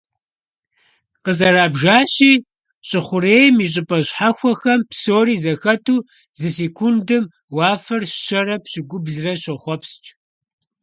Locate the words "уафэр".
7.55-8.01